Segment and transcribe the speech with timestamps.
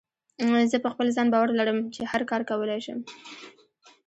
[0.71, 2.99] زه په خپل ځان باور لرم چې هر کار کولی شم.